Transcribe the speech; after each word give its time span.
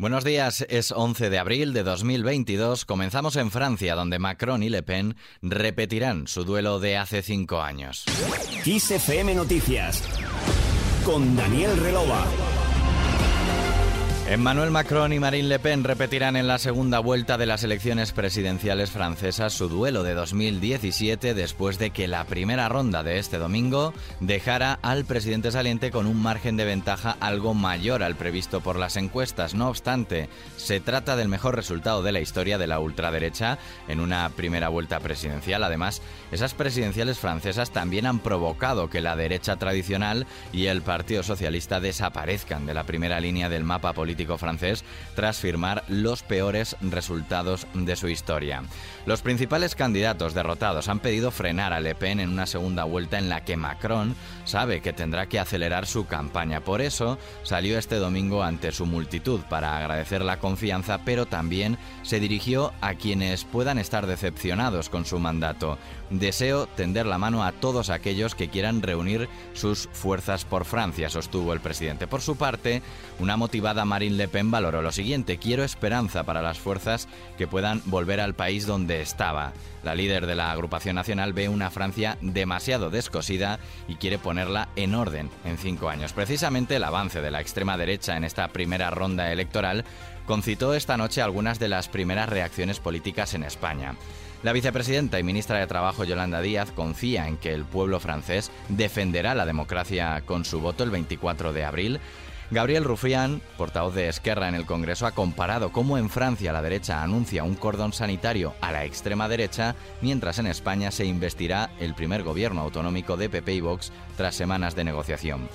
Buenos 0.00 0.24
días, 0.24 0.64
es 0.70 0.92
11 0.92 1.28
de 1.28 1.38
abril 1.38 1.74
de 1.74 1.82
2022. 1.82 2.86
Comenzamos 2.86 3.36
en 3.36 3.50
Francia, 3.50 3.94
donde 3.94 4.18
Macron 4.18 4.62
y 4.62 4.70
Le 4.70 4.82
Pen 4.82 5.14
repetirán 5.42 6.26
su 6.26 6.44
duelo 6.44 6.80
de 6.80 6.96
hace 6.96 7.20
cinco 7.20 7.60
años. 7.60 8.06
Kiss 8.64 8.92
FM 8.92 9.34
Noticias 9.34 10.02
con 11.04 11.36
Daniel 11.36 11.76
Relova. 11.76 12.24
Emmanuel 14.30 14.70
Macron 14.70 15.12
y 15.12 15.18
Marine 15.18 15.48
Le 15.48 15.58
Pen 15.58 15.82
repetirán 15.82 16.36
en 16.36 16.46
la 16.46 16.58
segunda 16.58 17.00
vuelta 17.00 17.36
de 17.36 17.46
las 17.46 17.64
elecciones 17.64 18.12
presidenciales 18.12 18.92
francesas 18.92 19.52
su 19.52 19.68
duelo 19.68 20.04
de 20.04 20.14
2017 20.14 21.34
después 21.34 21.80
de 21.80 21.90
que 21.90 22.06
la 22.06 22.22
primera 22.22 22.68
ronda 22.68 23.02
de 23.02 23.18
este 23.18 23.38
domingo 23.38 23.92
dejara 24.20 24.78
al 24.82 25.04
presidente 25.04 25.50
saliente 25.50 25.90
con 25.90 26.06
un 26.06 26.22
margen 26.22 26.56
de 26.56 26.64
ventaja 26.64 27.16
algo 27.18 27.54
mayor 27.54 28.04
al 28.04 28.14
previsto 28.14 28.60
por 28.60 28.76
las 28.76 28.96
encuestas. 28.96 29.54
No 29.54 29.68
obstante, 29.68 30.28
se 30.56 30.78
trata 30.78 31.16
del 31.16 31.28
mejor 31.28 31.56
resultado 31.56 32.04
de 32.04 32.12
la 32.12 32.20
historia 32.20 32.56
de 32.56 32.68
la 32.68 32.78
ultraderecha 32.78 33.58
en 33.88 33.98
una 33.98 34.28
primera 34.28 34.68
vuelta 34.68 35.00
presidencial. 35.00 35.64
Además, 35.64 36.02
esas 36.30 36.54
presidenciales 36.54 37.18
francesas 37.18 37.72
también 37.72 38.06
han 38.06 38.20
provocado 38.20 38.90
que 38.90 39.00
la 39.00 39.16
derecha 39.16 39.56
tradicional 39.56 40.28
y 40.52 40.66
el 40.66 40.82
Partido 40.82 41.24
Socialista 41.24 41.80
desaparezcan 41.80 42.64
de 42.64 42.74
la 42.74 42.84
primera 42.84 43.18
línea 43.18 43.48
del 43.48 43.64
mapa 43.64 43.92
político 43.92 44.19
francés 44.38 44.84
tras 45.14 45.38
firmar 45.38 45.84
los 45.88 46.22
peores 46.22 46.76
resultados 46.80 47.66
de 47.74 47.96
su 47.96 48.08
historia. 48.08 48.62
Los 49.06 49.22
principales 49.22 49.74
candidatos 49.74 50.34
derrotados 50.34 50.88
han 50.88 51.00
pedido 51.00 51.30
frenar 51.30 51.72
a 51.72 51.80
Le 51.80 51.94
Pen 51.94 52.20
en 52.20 52.30
una 52.30 52.46
segunda 52.46 52.84
vuelta 52.84 53.18
en 53.18 53.28
la 53.28 53.44
que 53.44 53.56
Macron 53.56 54.14
sabe 54.44 54.80
que 54.80 54.92
tendrá 54.92 55.26
que 55.26 55.38
acelerar 55.38 55.86
su 55.86 56.06
campaña. 56.06 56.60
Por 56.60 56.80
eso 56.80 57.18
salió 57.42 57.78
este 57.78 57.96
domingo 57.96 58.42
ante 58.42 58.72
su 58.72 58.86
multitud 58.86 59.40
para 59.48 59.76
agradecer 59.76 60.22
la 60.22 60.38
confianza, 60.38 61.00
pero 61.04 61.26
también 61.26 61.78
se 62.02 62.20
dirigió 62.20 62.72
a 62.80 62.94
quienes 62.94 63.44
puedan 63.44 63.78
estar 63.78 64.06
decepcionados 64.06 64.88
con 64.88 65.04
su 65.04 65.18
mandato. 65.18 65.78
Deseo 66.10 66.66
tender 66.66 67.06
la 67.06 67.18
mano 67.18 67.44
a 67.44 67.52
todos 67.52 67.88
aquellos 67.88 68.34
que 68.34 68.48
quieran 68.48 68.82
reunir 68.82 69.28
sus 69.52 69.88
fuerzas 69.92 70.44
por 70.44 70.64
Francia, 70.64 71.08
sostuvo 71.08 71.52
el 71.52 71.60
presidente. 71.60 72.06
Por 72.06 72.20
su 72.20 72.36
parte, 72.36 72.82
una 73.18 73.36
motivada 73.36 73.84
Marine 73.84 74.09
Le 74.16 74.28
Pen 74.28 74.50
valoró 74.50 74.82
lo 74.82 74.92
siguiente, 74.92 75.38
quiero 75.38 75.64
esperanza 75.64 76.24
para 76.24 76.42
las 76.42 76.58
fuerzas 76.58 77.08
que 77.38 77.46
puedan 77.46 77.82
volver 77.86 78.20
al 78.20 78.34
país 78.34 78.66
donde 78.66 79.00
estaba. 79.00 79.52
La 79.82 79.94
líder 79.94 80.26
de 80.26 80.34
la 80.34 80.52
agrupación 80.52 80.96
nacional 80.96 81.32
ve 81.32 81.48
una 81.48 81.70
Francia 81.70 82.18
demasiado 82.20 82.90
descosida 82.90 83.58
y 83.88 83.96
quiere 83.96 84.18
ponerla 84.18 84.68
en 84.76 84.94
orden 84.94 85.30
en 85.44 85.58
cinco 85.58 85.88
años. 85.88 86.12
Precisamente 86.12 86.76
el 86.76 86.84
avance 86.84 87.20
de 87.20 87.30
la 87.30 87.40
extrema 87.40 87.76
derecha 87.76 88.16
en 88.16 88.24
esta 88.24 88.48
primera 88.48 88.90
ronda 88.90 89.32
electoral 89.32 89.84
concitó 90.26 90.74
esta 90.74 90.96
noche 90.96 91.22
algunas 91.22 91.58
de 91.58 91.68
las 91.68 91.88
primeras 91.88 92.28
reacciones 92.28 92.78
políticas 92.78 93.34
en 93.34 93.42
España. 93.42 93.96
La 94.42 94.54
vicepresidenta 94.54 95.18
y 95.18 95.22
ministra 95.22 95.58
de 95.58 95.66
Trabajo 95.66 96.04
Yolanda 96.04 96.40
Díaz 96.40 96.70
confía 96.70 97.28
en 97.28 97.36
que 97.36 97.52
el 97.52 97.64
pueblo 97.64 98.00
francés 98.00 98.50
defenderá 98.70 99.34
la 99.34 99.44
democracia 99.44 100.22
con 100.24 100.46
su 100.46 100.60
voto 100.60 100.82
el 100.82 100.90
24 100.90 101.52
de 101.52 101.64
abril. 101.64 102.00
Gabriel 102.52 102.82
Rufián, 102.82 103.40
portavoz 103.56 103.94
de 103.94 104.08
Esquerra 104.08 104.48
en 104.48 104.56
el 104.56 104.66
Congreso, 104.66 105.06
ha 105.06 105.12
comparado 105.12 105.70
cómo 105.70 105.98
en 105.98 106.10
Francia 106.10 106.52
la 106.52 106.62
derecha 106.62 107.00
anuncia 107.00 107.44
un 107.44 107.54
cordón 107.54 107.92
sanitario 107.92 108.54
a 108.60 108.72
la 108.72 108.84
extrema 108.84 109.28
derecha, 109.28 109.76
mientras 110.00 110.40
en 110.40 110.48
España 110.48 110.90
se 110.90 111.04
investirá 111.04 111.70
el 111.78 111.94
primer 111.94 112.24
gobierno 112.24 112.62
autonómico 112.62 113.16
de 113.16 113.30
PP 113.30 113.54
y 113.54 113.60
Vox 113.60 113.92
tras 114.16 114.34
semanas 114.34 114.74
de 114.74 114.82
negociación. 114.82 115.48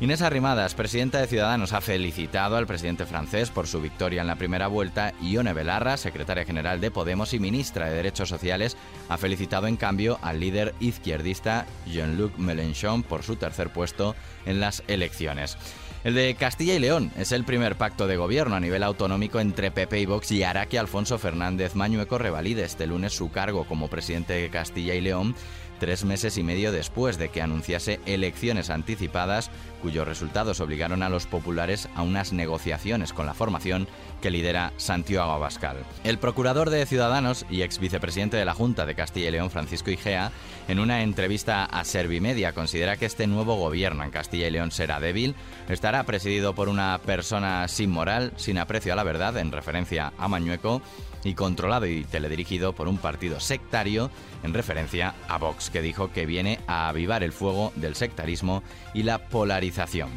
Inés 0.00 0.22
Arrimadas, 0.22 0.74
presidenta 0.74 1.20
de 1.20 1.28
Ciudadanos, 1.28 1.72
ha 1.72 1.80
felicitado 1.80 2.56
al 2.56 2.66
presidente 2.66 3.06
francés 3.06 3.50
por 3.50 3.68
su 3.68 3.80
victoria 3.80 4.22
en 4.22 4.26
la 4.26 4.34
primera 4.34 4.66
vuelta 4.66 5.14
Ione 5.22 5.52
Belarra, 5.52 5.96
secretaria 5.96 6.44
general 6.44 6.80
de 6.80 6.90
Podemos 6.90 7.32
y 7.32 7.38
ministra 7.38 7.86
de 7.86 7.94
Derechos 7.94 8.28
Sociales, 8.28 8.76
ha 9.08 9.16
felicitado 9.18 9.68
en 9.68 9.76
cambio 9.76 10.18
al 10.20 10.40
líder 10.40 10.74
izquierdista 10.80 11.66
Jean-Luc 11.86 12.36
Mélenchon 12.38 13.04
por 13.04 13.22
su 13.22 13.36
tercer 13.36 13.72
puesto 13.72 14.16
en 14.46 14.58
las 14.58 14.82
elecciones. 14.88 15.56
El 16.02 16.14
de 16.14 16.34
Castilla 16.34 16.74
y 16.74 16.80
León 16.80 17.12
es 17.16 17.32
el 17.32 17.44
primer 17.44 17.76
pacto 17.76 18.06
de 18.06 18.16
gobierno 18.16 18.56
a 18.56 18.60
nivel 18.60 18.82
autonómico 18.82 19.40
entre 19.40 19.70
PP 19.70 20.00
y 20.00 20.06
Vox 20.06 20.32
y 20.32 20.42
hará 20.42 20.66
que 20.66 20.78
Alfonso 20.78 21.18
Fernández 21.18 21.76
Mañueco 21.76 22.18
revalide 22.18 22.64
este 22.64 22.86
lunes 22.86 23.14
su 23.14 23.30
cargo 23.30 23.64
como 23.64 23.88
presidente 23.88 24.34
de 24.34 24.50
Castilla 24.50 24.94
y 24.94 25.00
León 25.00 25.34
tres 25.78 26.04
meses 26.04 26.38
y 26.38 26.42
medio 26.42 26.72
después 26.72 27.18
de 27.18 27.28
que 27.28 27.42
anunciase 27.42 28.00
elecciones 28.06 28.70
anticipadas 28.70 29.50
cuyos 29.84 30.08
resultados 30.08 30.60
obligaron 30.60 31.02
a 31.02 31.10
los 31.10 31.26
populares 31.26 31.90
a 31.94 32.00
unas 32.00 32.32
negociaciones 32.32 33.12
con 33.12 33.26
la 33.26 33.34
formación 33.34 33.86
que 34.22 34.30
lidera 34.30 34.72
Santiago 34.78 35.30
Abascal. 35.30 35.76
El 36.04 36.16
procurador 36.16 36.70
de 36.70 36.86
Ciudadanos 36.86 37.44
y 37.50 37.60
ex 37.60 37.78
vicepresidente 37.78 38.38
de 38.38 38.46
la 38.46 38.54
Junta 38.54 38.86
de 38.86 38.94
Castilla 38.94 39.28
y 39.28 39.32
León, 39.32 39.50
Francisco 39.50 39.90
Igea, 39.90 40.32
en 40.68 40.80
una 40.80 41.02
entrevista 41.02 41.66
a 41.66 41.84
Servimedia 41.84 42.54
considera 42.54 42.96
que 42.96 43.04
este 43.04 43.26
nuevo 43.26 43.56
gobierno 43.56 44.04
en 44.04 44.10
Castilla 44.10 44.48
y 44.48 44.52
León 44.52 44.70
será 44.70 45.00
débil, 45.00 45.34
estará 45.68 46.02
presidido 46.04 46.54
por 46.54 46.70
una 46.70 46.98
persona 47.04 47.68
sin 47.68 47.90
moral, 47.90 48.32
sin 48.36 48.56
aprecio 48.56 48.94
a 48.94 48.96
la 48.96 49.04
verdad, 49.04 49.36
en 49.36 49.52
referencia 49.52 50.14
a 50.16 50.28
Mañueco, 50.28 50.80
y 51.24 51.34
controlado 51.34 51.86
y 51.86 52.04
teledirigido 52.04 52.72
por 52.72 52.88
un 52.88 52.98
partido 52.98 53.40
sectario 53.40 54.10
en 54.42 54.54
referencia 54.54 55.14
a 55.28 55.38
Vox, 55.38 55.70
que 55.70 55.82
dijo 55.82 56.12
que 56.12 56.26
viene 56.26 56.60
a 56.66 56.88
avivar 56.88 57.22
el 57.22 57.32
fuego 57.32 57.72
del 57.76 57.94
sectarismo 57.94 58.62
y 58.92 59.02
la 59.02 59.18
polarización. 59.28 60.10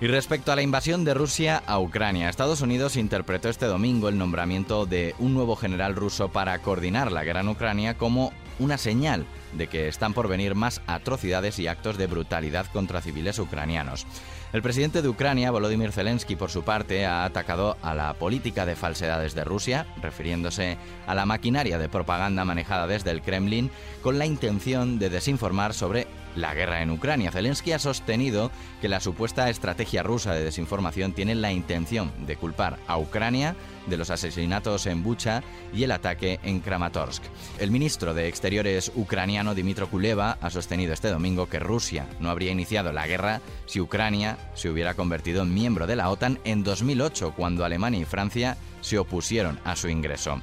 Y 0.00 0.06
respecto 0.06 0.52
a 0.52 0.56
la 0.56 0.62
invasión 0.62 1.04
de 1.04 1.12
Rusia 1.12 1.60
a 1.66 1.80
Ucrania, 1.80 2.28
Estados 2.28 2.60
Unidos 2.60 2.96
interpretó 2.96 3.48
este 3.48 3.66
domingo 3.66 4.08
el 4.08 4.16
nombramiento 4.16 4.86
de 4.86 5.16
un 5.18 5.34
nuevo 5.34 5.56
general 5.56 5.96
ruso 5.96 6.28
para 6.28 6.56
coordinar 6.60 7.10
la 7.10 7.24
guerra 7.24 7.40
en 7.40 7.48
Ucrania 7.48 7.94
como 7.94 8.32
una 8.60 8.78
señal 8.78 9.26
de 9.54 9.66
que 9.66 9.88
están 9.88 10.14
por 10.14 10.28
venir 10.28 10.54
más 10.54 10.82
atrocidades 10.86 11.58
y 11.58 11.66
actos 11.66 11.98
de 11.98 12.06
brutalidad 12.06 12.66
contra 12.66 13.00
civiles 13.00 13.40
ucranianos. 13.40 14.06
El 14.52 14.62
presidente 14.62 15.02
de 15.02 15.08
Ucrania, 15.08 15.50
Volodymyr 15.50 15.92
Zelensky, 15.92 16.34
por 16.34 16.50
su 16.50 16.62
parte, 16.62 17.04
ha 17.04 17.24
atacado 17.24 17.76
a 17.82 17.94
la 17.94 18.14
política 18.14 18.64
de 18.64 18.76
falsedades 18.76 19.34
de 19.34 19.44
Rusia, 19.44 19.86
refiriéndose 20.00 20.78
a 21.06 21.14
la 21.14 21.26
maquinaria 21.26 21.78
de 21.78 21.88
propaganda 21.88 22.44
manejada 22.44 22.86
desde 22.86 23.10
el 23.10 23.20
Kremlin 23.20 23.70
con 24.02 24.18
la 24.18 24.26
intención 24.26 24.98
de 24.98 25.10
desinformar 25.10 25.74
sobre 25.74 26.06
la 26.34 26.54
guerra 26.54 26.82
en 26.82 26.90
Ucrania. 26.90 27.30
Zelensky 27.30 27.72
ha 27.72 27.78
sostenido 27.78 28.50
que 28.80 28.88
la 28.88 29.00
supuesta 29.00 29.50
estrategia 29.50 29.87
rusa 29.96 30.34
de 30.34 30.44
desinformación 30.44 31.12
tiene 31.12 31.34
la 31.34 31.52
intención 31.52 32.12
de 32.26 32.36
culpar 32.36 32.78
a 32.86 32.98
Ucrania 32.98 33.56
de 33.86 33.96
los 33.96 34.10
asesinatos 34.10 34.86
en 34.86 35.02
Bucha 35.02 35.42
y 35.72 35.84
el 35.84 35.92
ataque 35.92 36.38
en 36.42 36.60
Kramatorsk. 36.60 37.22
El 37.58 37.70
ministro 37.70 38.14
de 38.14 38.28
Exteriores 38.28 38.92
ucraniano 38.94 39.54
Dimitro 39.54 39.88
Kuleva 39.88 40.36
ha 40.40 40.50
sostenido 40.50 40.92
este 40.92 41.08
domingo 41.08 41.48
que 41.48 41.58
Rusia 41.58 42.06
no 42.20 42.30
habría 42.30 42.52
iniciado 42.52 42.92
la 42.92 43.06
guerra 43.06 43.40
si 43.66 43.80
Ucrania 43.80 44.36
se 44.54 44.68
hubiera 44.68 44.94
convertido 44.94 45.42
en 45.42 45.54
miembro 45.54 45.86
de 45.86 45.96
la 45.96 46.10
OTAN 46.10 46.38
en 46.44 46.62
2008, 46.62 47.32
cuando 47.34 47.64
Alemania 47.64 48.00
y 48.00 48.04
Francia 48.04 48.56
se 48.80 48.98
opusieron 48.98 49.58
a 49.64 49.74
su 49.74 49.88
ingreso. 49.88 50.40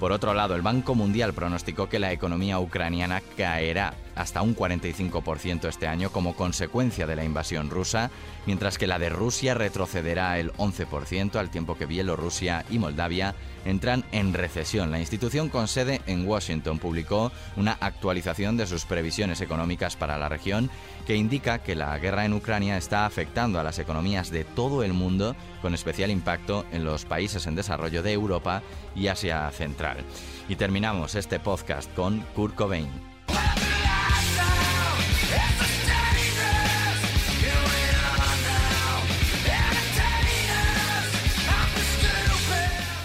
Por 0.00 0.12
otro 0.12 0.34
lado, 0.34 0.54
el 0.54 0.62
Banco 0.62 0.94
Mundial 0.94 1.32
pronosticó 1.32 1.88
que 1.88 1.98
la 1.98 2.12
economía 2.12 2.58
ucraniana 2.58 3.22
caerá 3.36 3.94
hasta 4.16 4.42
un 4.42 4.56
45% 4.56 5.68
este 5.68 5.86
año 5.86 6.10
como 6.10 6.34
consecuencia 6.34 7.06
de 7.06 7.14
la 7.14 7.24
invasión 7.24 7.70
rusa, 7.70 8.10
mientras 8.46 8.78
que 8.78 8.86
la 8.86 8.98
de 8.98 9.10
Rusia 9.10 9.54
retrocederá 9.54 10.38
el 10.38 10.52
11% 10.54 11.36
al 11.36 11.50
tiempo 11.50 11.76
que 11.76 11.86
Bielorrusia 11.86 12.64
y 12.70 12.78
Moldavia 12.78 13.34
entran 13.64 14.04
en 14.12 14.32
recesión. 14.32 14.90
La 14.90 15.00
institución 15.00 15.48
con 15.48 15.68
sede 15.68 16.00
en 16.06 16.26
Washington 16.26 16.78
publicó 16.78 17.30
una 17.56 17.76
actualización 17.80 18.56
de 18.56 18.66
sus 18.66 18.84
previsiones 18.84 19.40
económicas 19.40 19.96
para 19.96 20.18
la 20.18 20.28
región 20.28 20.70
que 21.06 21.16
indica 21.16 21.58
que 21.58 21.74
la 21.74 21.96
guerra 21.98 22.24
en 22.24 22.32
Ucrania 22.32 22.76
está 22.76 23.06
afectando 23.06 23.60
a 23.60 23.62
las 23.62 23.78
economías 23.78 24.30
de 24.30 24.44
todo 24.44 24.82
el 24.82 24.92
mundo, 24.92 25.36
con 25.62 25.74
especial 25.74 26.10
impacto 26.10 26.64
en 26.72 26.84
los 26.84 27.04
países 27.04 27.46
en 27.46 27.54
desarrollo 27.54 28.02
de 28.02 28.12
Europa 28.12 28.62
y 28.94 29.08
Asia 29.08 29.50
Central. 29.50 29.98
Y 30.48 30.56
terminamos 30.56 31.14
este 31.14 31.38
podcast 31.38 31.92
con 31.94 32.20
Kurt 32.34 32.54
Cobain. 32.54 33.15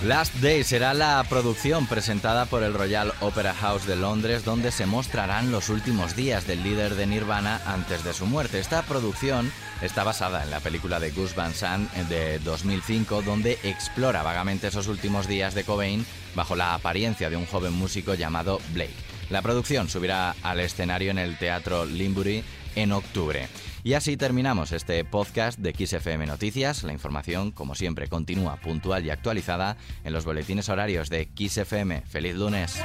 Last 0.04 0.34
Day 0.38 0.64
será 0.64 0.96
la 0.96 1.24
producción 1.30 1.86
presentada 1.86 2.46
por 2.46 2.64
el 2.64 2.74
Royal 2.74 3.14
Opera 3.22 3.54
House 3.54 3.86
de 3.86 3.96
Londres 3.96 4.44
donde 4.44 4.72
se 4.72 4.88
mostrarán 4.88 5.52
los 5.52 5.70
últimos 5.70 6.16
días 6.16 6.48
del 6.48 6.64
líder 6.64 6.96
de 6.96 7.06
Nirvana 7.06 7.62
antes 7.68 8.04
de 8.04 8.12
su 8.14 8.26
muerte. 8.26 8.60
Esta 8.60 8.82
producción 8.82 9.52
está 9.84 10.04
basada 10.04 10.44
en 10.44 10.50
la 10.50 10.60
película 10.60 11.00
de 11.00 11.12
Gus 11.12 11.36
Van 11.36 11.54
Sant 11.54 11.90
de 11.94 12.40
2005 12.40 13.22
donde 13.22 13.60
explora 13.62 14.24
vagamente 14.24 14.68
esos 14.68 14.88
últimos 14.88 15.28
días 15.28 15.54
de 15.54 15.64
Cobain 15.64 16.04
bajo 16.36 16.56
la 16.56 16.74
apariencia 16.74 17.30
de 17.30 17.38
un 17.38 17.46
joven 17.46 17.74
músico 17.74 18.16
llamado 18.16 18.60
Blake. 18.74 19.11
La 19.32 19.42
producción 19.42 19.88
subirá 19.88 20.36
al 20.44 20.60
escenario 20.60 21.10
en 21.10 21.18
el 21.18 21.38
Teatro 21.38 21.86
Limbury 21.86 22.44
en 22.76 22.92
octubre. 22.92 23.48
Y 23.82 23.94
así 23.94 24.18
terminamos 24.18 24.74
este 24.74 25.06
podcast 25.06 25.58
de 25.58 25.74
XFM 25.74 26.26
Noticias. 26.26 26.84
La 26.84 26.92
información, 26.92 27.52
como 27.52 27.74
siempre, 27.74 28.10
continúa 28.10 28.58
puntual 28.58 29.06
y 29.06 29.10
actualizada 29.10 29.78
en 30.04 30.12
los 30.12 30.26
boletines 30.26 30.68
horarios 30.68 31.10
de 31.10 31.30
XFM. 31.34 32.02
¡Feliz 32.02 32.36
lunes! 32.36 32.82